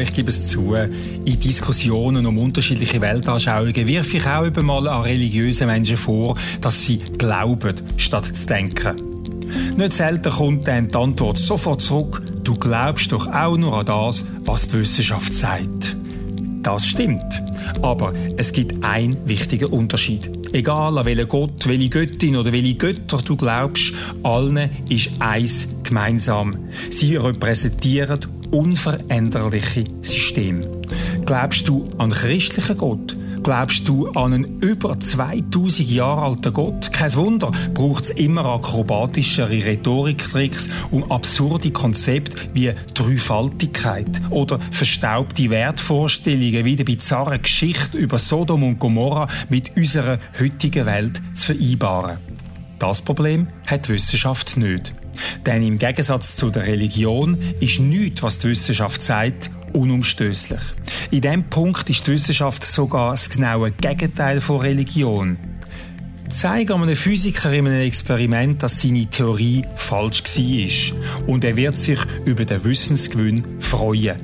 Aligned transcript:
Ich 0.00 0.12
gebe 0.12 0.28
es 0.28 0.48
zu. 0.48 0.74
In 0.74 1.40
Diskussionen 1.40 2.26
um 2.26 2.38
unterschiedliche 2.38 3.00
Weltanschauungen 3.00 3.86
wirf 3.86 4.12
ich 4.14 4.26
auch 4.26 4.44
über 4.44 4.62
mal 4.62 4.86
an 4.88 5.02
religiöse 5.02 5.66
Menschen 5.66 5.96
vor, 5.96 6.36
dass 6.60 6.82
sie 6.82 6.98
glauben, 7.18 7.76
statt 7.96 8.26
zu 8.36 8.46
denken. 8.46 8.96
Nicht 9.76 9.92
selten 9.92 10.32
kommt 10.32 10.68
dann 10.68 10.88
die 10.88 10.96
Antwort 10.96 11.38
sofort 11.38 11.80
zurück, 11.80 12.22
du 12.44 12.56
glaubst 12.56 13.12
doch 13.12 13.26
auch 13.32 13.56
nur 13.56 13.78
an 13.78 13.86
das, 13.86 14.24
was 14.44 14.68
die 14.68 14.80
Wissenschaft 14.80 15.32
sagt. 15.32 15.96
Das 16.62 16.84
stimmt. 16.84 17.42
Aber 17.82 18.12
es 18.36 18.52
gibt 18.52 18.84
einen 18.84 19.16
wichtigen 19.28 19.66
Unterschied. 19.66 20.30
Egal 20.52 20.98
an 20.98 21.04
welchen 21.04 21.28
Gott, 21.28 21.66
welche 21.66 21.88
Göttin 21.88 22.36
oder 22.36 22.52
welche 22.52 22.74
Götter 22.74 23.18
du 23.18 23.36
glaubst, 23.36 23.92
allen 24.22 24.70
ist 24.88 25.10
eins 25.18 25.68
gemeinsam. 25.82 26.56
Sie 26.90 27.16
repräsentieren 27.16 28.20
unveränderliche 28.50 29.84
System. 30.02 30.64
Glaubst 31.24 31.68
du 31.68 31.88
an 31.98 32.10
christlichen 32.10 32.76
Gott? 32.76 33.16
Glaubst 33.46 33.86
du 33.86 34.08
an 34.08 34.32
einen 34.32 34.60
über 34.60 34.98
2000 34.98 35.88
Jahre 35.88 36.22
alten 36.22 36.52
Gott? 36.52 36.92
Kein 36.92 37.14
Wunder, 37.14 37.52
braucht 37.74 38.06
es 38.06 38.10
immer 38.10 38.44
akrobatischere 38.44 39.64
Rhetoriktricks 39.64 40.68
um 40.90 41.08
absurde 41.12 41.70
Konzepte 41.70 42.36
wie 42.54 42.72
Dreifaltigkeit 42.94 44.20
oder 44.30 44.58
verstaubte 44.72 45.48
Wertvorstellungen 45.50 46.64
wie 46.64 46.74
die 46.74 46.82
bizarre 46.82 47.38
Geschichte 47.38 47.96
über 47.96 48.18
Sodom 48.18 48.64
und 48.64 48.80
Gomorra 48.80 49.28
mit 49.48 49.76
unserer 49.76 50.18
heutigen 50.40 50.86
Welt 50.86 51.20
zu 51.34 51.54
vereinbaren. 51.54 52.18
Das 52.80 53.00
Problem 53.00 53.46
hat 53.68 53.86
die 53.86 53.92
Wissenschaft 53.92 54.56
nicht. 54.56 54.92
Denn 55.44 55.62
im 55.62 55.78
Gegensatz 55.78 56.36
zu 56.36 56.50
der 56.50 56.66
Religion 56.66 57.38
ist 57.60 57.80
nichts, 57.80 58.22
was 58.22 58.38
die 58.38 58.48
Wissenschaft 58.48 59.02
sagt, 59.02 59.50
unumstößlich. 59.72 60.60
In 61.10 61.20
diesem 61.20 61.44
Punkt 61.44 61.88
ist 61.90 62.06
die 62.06 62.12
Wissenschaft 62.12 62.64
sogar 62.64 63.10
das 63.10 63.28
genaue 63.30 63.70
Gegenteil 63.70 64.40
von 64.40 64.60
Religion. 64.60 65.36
Zeige 66.28 66.74
einem 66.74 66.96
Physiker 66.96 67.52
in 67.52 67.68
einem 67.68 67.82
Experiment, 67.82 68.62
dass 68.62 68.80
seine 68.80 69.06
Theorie 69.06 69.64
falsch 69.76 70.22
war. 70.24 71.26
Und 71.28 71.44
er 71.44 71.56
wird 71.56 71.76
sich 71.76 71.98
über 72.24 72.44
den 72.44 72.64
Wissensgewinn 72.64 73.44
freuen. 73.60 74.16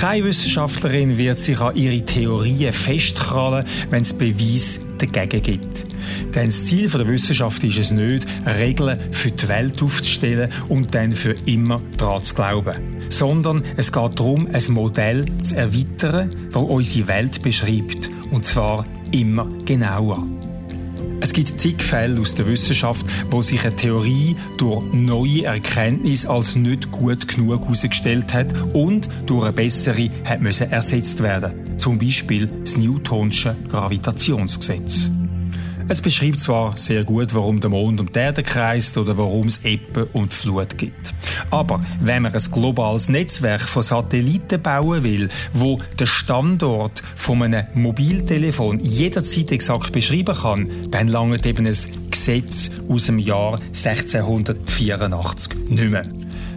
Keine 0.00 0.24
Wissenschaftlerin 0.24 1.18
wird 1.18 1.38
sich 1.38 1.60
an 1.60 1.76
ihre 1.76 2.02
Theorien 2.02 2.72
festkrallen, 2.72 3.66
wenn 3.90 4.00
es 4.00 4.14
Beweis 4.14 4.80
dagegen 4.96 5.42
gibt. 5.42 5.84
Denn 6.34 6.46
das 6.46 6.64
Ziel 6.64 6.88
der 6.88 7.06
Wissenschaft 7.06 7.62
ist 7.64 7.76
es 7.76 7.90
nicht, 7.90 8.26
Regeln 8.46 8.98
für 9.12 9.30
die 9.30 9.46
Welt 9.48 9.82
aufzustellen 9.82 10.50
und 10.70 10.94
dann 10.94 11.12
für 11.12 11.34
immer 11.44 11.82
daran 11.98 12.22
zu 12.22 12.34
glauben. 12.34 12.76
Sondern 13.10 13.62
es 13.76 13.92
geht 13.92 14.18
darum, 14.18 14.48
ein 14.50 14.72
Modell 14.72 15.26
zu 15.42 15.56
erweitern, 15.56 16.34
das 16.50 16.62
unsere 16.62 17.06
Welt 17.06 17.42
beschreibt. 17.42 18.08
Und 18.30 18.46
zwar 18.46 18.86
immer 19.12 19.46
genauer. 19.66 20.26
Es 21.20 21.32
gibt 21.32 21.60
zig 21.60 21.82
Fälle 21.82 22.20
aus 22.20 22.34
der 22.34 22.46
Wissenschaft, 22.46 23.04
wo 23.30 23.42
sich 23.42 23.64
eine 23.64 23.76
Theorie 23.76 24.36
durch 24.56 24.82
neue 24.92 25.44
Erkenntnisse 25.44 26.30
als 26.30 26.56
nicht 26.56 26.90
gut 26.90 27.28
genug 27.28 27.62
herausgestellt 27.62 28.32
hat 28.32 28.54
und 28.72 29.08
durch 29.26 29.44
eine 29.44 29.52
bessere 29.52 30.08
hat 30.24 30.40
müssen 30.40 30.70
ersetzt 30.70 31.22
werden. 31.22 31.76
Zum 31.76 31.98
Beispiel 31.98 32.48
das 32.64 32.76
Newtonsche 32.76 33.56
Gravitationsgesetz. 33.68 35.10
Es 35.90 36.00
beschreibt 36.00 36.38
zwar 36.38 36.76
sehr 36.76 37.02
gut, 37.02 37.34
warum 37.34 37.58
der 37.58 37.68
Mond 37.68 38.00
um 38.00 38.12
die 38.12 38.16
Erde 38.20 38.44
kreist 38.44 38.96
oder 38.96 39.18
warum 39.18 39.48
es 39.48 39.64
Ebbe 39.64 40.04
und 40.12 40.32
Flut 40.32 40.78
gibt. 40.78 41.12
Aber 41.50 41.80
wenn 41.98 42.22
man 42.22 42.32
ein 42.32 42.52
globales 42.52 43.08
Netzwerk 43.08 43.62
von 43.62 43.82
Satelliten 43.82 44.62
bauen 44.62 45.02
will, 45.02 45.28
wo 45.52 45.80
der 45.98 46.06
Standort 46.06 47.02
von 47.16 47.42
einem 47.42 47.64
Mobiltelefon 47.74 48.78
jederzeit 48.78 49.50
exakt 49.50 49.90
beschreiben 49.90 50.36
kann, 50.36 50.70
dann 50.92 51.08
langt 51.08 51.44
eben 51.44 51.66
ein 51.66 51.76
Gesetz 52.08 52.70
aus 52.88 53.06
dem 53.06 53.18
Jahr 53.18 53.58
1684 53.74 55.58
nicht 55.70 55.90
mehr. 55.90 56.04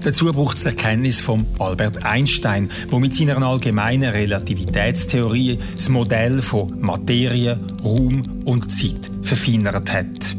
Dazu 0.03 0.31
braucht 0.31 0.57
es 0.57 0.65
Erkenntnis 0.65 1.21
von 1.21 1.45
Albert 1.59 2.03
Einstein, 2.03 2.69
wo 2.89 2.99
mit 2.99 3.13
seiner 3.13 3.41
allgemeinen 3.41 4.09
Relativitätstheorie 4.09 5.59
das 5.75 5.89
Modell 5.89 6.41
von 6.41 6.73
Materie, 6.79 7.59
Raum 7.83 8.23
und 8.45 8.71
Zeit 8.71 9.09
verfeinert 9.21 9.91
hat. 9.91 10.35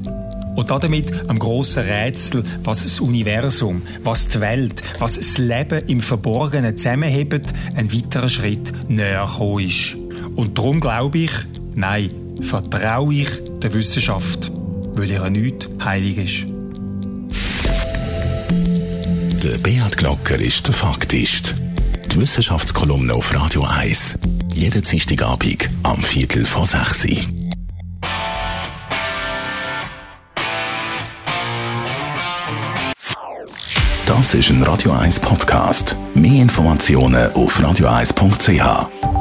Und 0.55 0.71
damit 0.71 1.13
am 1.29 1.39
grossen 1.39 1.83
Rätsel, 1.83 2.45
was 2.63 2.85
das 2.85 3.01
Universum, 3.01 3.83
was 4.05 4.29
die 4.29 4.41
Welt, 4.41 4.83
was 4.99 5.17
das 5.17 5.39
Leben 5.39 5.87
im 5.89 6.01
Verborgenen 6.01 6.77
zusammenhebt, 6.77 7.53
ein 7.75 7.93
weiterer 7.93 8.29
Schritt 8.29 8.73
näher 8.89 9.25
gekommen 9.25 9.67
ist. 9.67 9.97
Und 10.37 10.57
darum 10.59 10.81
glaube 10.81 11.19
ich, 11.19 11.33
nein, 11.75 12.11
vertraue 12.41 13.15
ich 13.15 13.29
der 13.63 13.75
Wissenschaft, 13.75 14.53
weil 14.95 15.11
ihr 15.11 15.29
nichts 15.29 15.69
heilig 15.83 16.19
ist. 16.19 16.54
Der 19.45 19.59
Beat 19.59 19.99
Glocker 19.99 20.41
ist 20.41 20.67
der 20.67 20.73
Faktist. 20.73 21.55
Die 22.11 22.19
Wissenschaftskolumne 22.19 23.13
auf 23.13 23.35
Radio 23.35 23.63
1. 23.63 24.15
Jeden 24.55 24.81
Dienstagabend 24.83 25.69
am 25.83 26.03
Viertel 26.03 26.47
vor 26.47 26.65
6 26.65 27.05
Uhr. 27.05 27.19
Das 34.07 34.33
ist 34.33 34.49
ein 34.49 34.63
Radio 34.63 34.93
1 34.93 35.21
Podcast. 35.21 35.95
Mehr 36.15 36.41
Informationen 36.41 37.31
auf 37.35 37.61
radio1.ch. 37.61 39.14